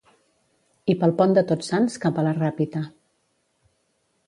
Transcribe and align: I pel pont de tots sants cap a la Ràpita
I 0.93 0.95
pel 1.03 1.13
pont 1.19 1.35
de 1.39 1.43
tots 1.51 1.69
sants 1.73 1.99
cap 2.07 2.19
a 2.19 2.25
la 2.31 2.33
Ràpita 2.41 2.85